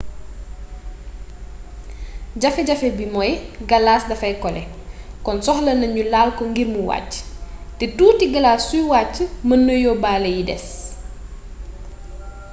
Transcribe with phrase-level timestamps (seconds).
[2.41, 3.31] jafe jafe bi mooy
[3.69, 4.63] galas dafay kole
[5.25, 7.11] kon soxlana ñu laal ko ngir mu wàcc
[7.77, 9.15] te tuuti galas suy wàcc
[9.47, 10.65] mën na yóbbaale yi des